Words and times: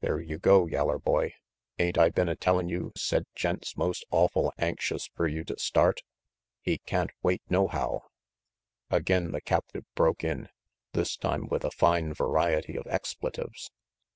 "There 0.00 0.20
you 0.20 0.38
go, 0.38 0.66
yeller 0.66 1.00
boy, 1.00 1.34
ain't 1.76 1.98
I 1.98 2.08
been 2.10 2.28
a 2.28 2.36
tellin' 2.36 2.68
you 2.68 2.92
said 2.94 3.26
gent's 3.34 3.76
most 3.76 4.06
awful 4.12 4.52
anxious 4.56 5.08
fer 5.08 5.26
you 5.26 5.42
to 5.46 5.58
start? 5.58 6.02
He 6.60 6.78
can't 6.78 7.10
wait 7.20 7.42
nohow' 7.50 8.02
Again 9.00 9.32
the 9.32 9.40
captive 9.40 9.84
broke 9.96 10.22
in, 10.22 10.50
this 10.92 11.16
time 11.16 11.48
with 11.48 11.64
a 11.64 11.72
fine 11.72 12.14
variety 12.14 12.76
of 12.78 12.86
expletives. 12.86 13.72